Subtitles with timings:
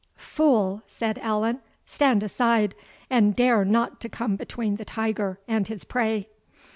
[0.15, 2.73] "Fool!" said Allan, "stand aside,
[3.11, 6.27] and dare not to come between the tiger and his prey!"